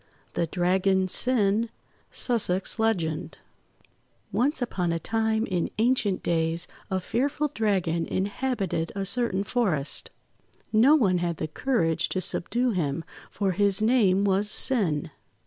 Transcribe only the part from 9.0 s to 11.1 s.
certain forest. No